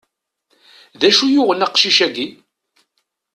D 0.99 1.01
acu 1.09 1.25
yuɣen 1.33 1.65
aqcic-agi? 1.65 2.27